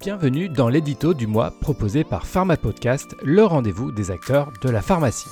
[0.00, 5.30] Bienvenue dans l'édito du mois proposé par Pharmapodcast, le rendez-vous des acteurs de la pharmacie.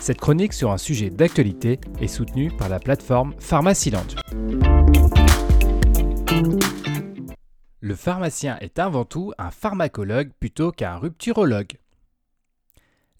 [0.00, 4.06] Cette chronique sur un sujet d'actualité est soutenue par la plateforme Pharmacyland.
[7.80, 11.76] Le pharmacien est avant tout un pharmacologue plutôt qu'un rupturologue.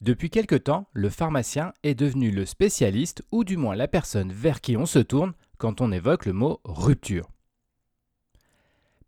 [0.00, 4.62] Depuis quelque temps, le pharmacien est devenu le spécialiste ou du moins la personne vers
[4.62, 7.28] qui on se tourne quand on évoque le mot rupture.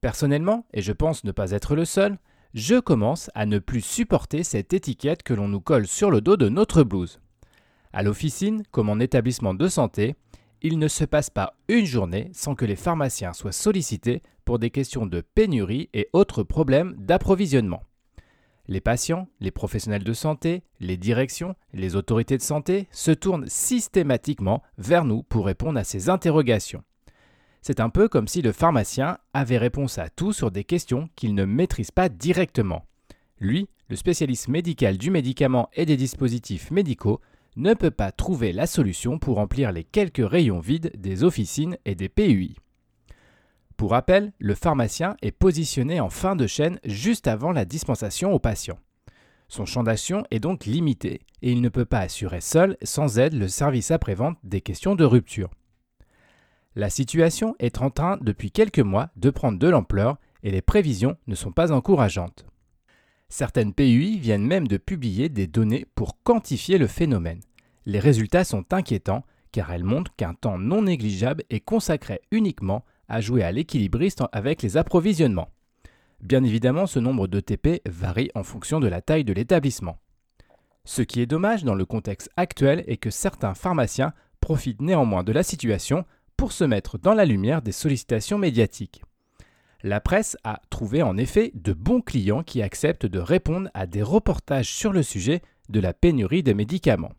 [0.05, 2.19] Personnellement, et je pense ne pas être le seul,
[2.53, 6.37] je commence à ne plus supporter cette étiquette que l'on nous colle sur le dos
[6.37, 7.21] de notre blouse.
[7.95, 10.15] À l'officine, comme en établissement de santé,
[10.61, 14.69] il ne se passe pas une journée sans que les pharmaciens soient sollicités pour des
[14.69, 17.83] questions de pénurie et autres problèmes d'approvisionnement.
[18.69, 24.63] Les patients, les professionnels de santé, les directions, les autorités de santé se tournent systématiquement
[24.77, 26.85] vers nous pour répondre à ces interrogations.
[27.67, 31.35] C'est un peu comme si le pharmacien avait réponse à tout sur des questions qu'il
[31.35, 32.85] ne maîtrise pas directement.
[33.39, 37.23] Lui, le spécialiste médical du médicament et des dispositifs médicaux,
[37.57, 41.95] ne peut pas trouver la solution pour remplir les quelques rayons vides des officines et
[41.95, 42.55] des PUI.
[43.79, 48.39] Pour rappel, le pharmacien est positionné en fin de chaîne juste avant la dispensation au
[48.39, 48.79] patient.
[49.49, 53.33] Son champ d'action est donc limité et il ne peut pas assurer seul, sans aide,
[53.33, 55.49] le service après-vente des questions de rupture.
[56.77, 61.17] La situation est en train depuis quelques mois de prendre de l'ampleur et les prévisions
[61.29, 62.47] ne sont pas encourageantes.
[63.29, 67.41] Certaines PUI viennent même de publier des données pour quantifier le phénomène.
[67.87, 73.21] Les résultats sont inquiétants car elles montrent qu'un temps non négligeable est consacré uniquement à
[73.21, 75.51] jouer à l'équilibriste avec les approvisionnements.
[76.21, 79.99] Bien évidemment, ce nombre de TP varie en fonction de la taille de l'établissement.
[80.85, 85.33] Ce qui est dommage dans le contexte actuel est que certains pharmaciens profitent néanmoins de
[85.33, 86.05] la situation
[86.37, 89.03] pour se mettre dans la lumière des sollicitations médiatiques.
[89.83, 94.03] La presse a trouvé en effet de bons clients qui acceptent de répondre à des
[94.03, 97.13] reportages sur le sujet de la pénurie de médicaments.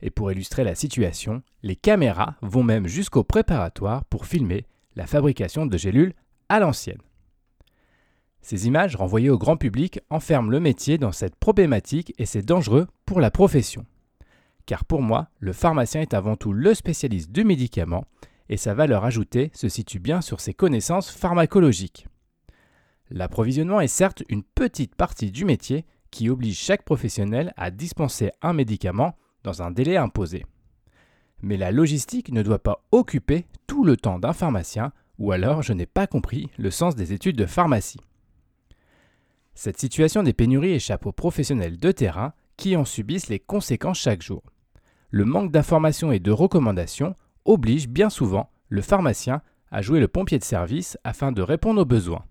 [0.00, 4.64] Et pour illustrer la situation, les caméras vont même jusqu'au préparatoire pour filmer
[4.96, 6.14] la fabrication de gélules
[6.48, 7.02] à l'ancienne.
[8.40, 12.86] Ces images renvoyées au grand public enferment le métier dans cette problématique et c'est dangereux
[13.06, 13.86] pour la profession.
[14.66, 18.04] Car pour moi, le pharmacien est avant tout le spécialiste du médicament
[18.48, 22.06] et sa valeur ajoutée se situe bien sur ses connaissances pharmacologiques.
[23.10, 28.52] L'approvisionnement est certes une petite partie du métier qui oblige chaque professionnel à dispenser un
[28.52, 30.46] médicament dans un délai imposé.
[31.42, 35.72] Mais la logistique ne doit pas occuper tout le temps d'un pharmacien, ou alors je
[35.72, 38.00] n'ai pas compris le sens des études de pharmacie.
[39.54, 44.22] Cette situation des pénuries échappe aux professionnels de terrain qui en subissent les conséquences chaque
[44.22, 44.42] jour.
[45.10, 50.38] Le manque d'informations et de recommandations oblige bien souvent le pharmacien à jouer le pompier
[50.38, 52.24] de service afin de répondre aux besoins.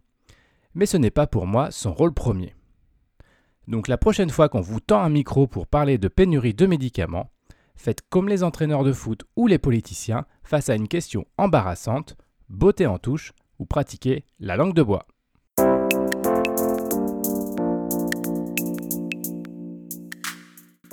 [0.76, 2.56] Mais ce n'est pas pour moi son rôle premier.
[3.68, 7.32] Donc la prochaine fois qu'on vous tend un micro pour parler de pénurie de médicaments,
[7.76, 12.16] faites comme les entraîneurs de foot ou les politiciens face à une question embarrassante,
[12.50, 15.06] beauté en touche ou pratiquez la langue de bois.